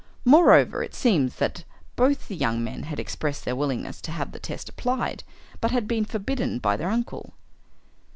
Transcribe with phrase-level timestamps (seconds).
[0.25, 1.63] Moreover, it seemed that
[1.95, 5.23] both the young men had expressed their willingness to have the test applied,
[5.59, 7.35] but had been forbidden by their uncle.